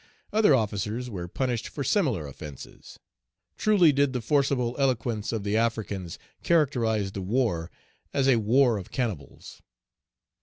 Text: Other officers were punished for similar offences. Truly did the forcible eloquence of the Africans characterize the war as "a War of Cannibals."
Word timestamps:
Other 0.33 0.55
officers 0.55 1.11
were 1.11 1.27
punished 1.27 1.67
for 1.67 1.83
similar 1.83 2.25
offences. 2.25 2.97
Truly 3.55 3.91
did 3.93 4.13
the 4.13 4.21
forcible 4.21 4.75
eloquence 4.79 5.31
of 5.31 5.43
the 5.43 5.55
Africans 5.55 6.17
characterize 6.41 7.11
the 7.11 7.21
war 7.21 7.69
as 8.11 8.27
"a 8.27 8.37
War 8.37 8.79
of 8.79 8.89
Cannibals." 8.89 9.61